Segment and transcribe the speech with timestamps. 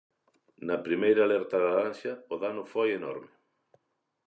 [0.67, 3.29] Na primeira alerta laranxa, o dano foi enorme.